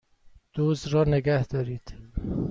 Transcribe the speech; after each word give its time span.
دزد 0.53 0.87
را 0.93 1.03
نگهدارید! 1.03 1.93